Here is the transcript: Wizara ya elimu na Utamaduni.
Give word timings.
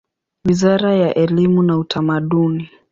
Wizara 0.45 0.95
ya 0.95 1.13
elimu 1.15 1.63
na 1.63 1.77
Utamaduni. 1.77 2.69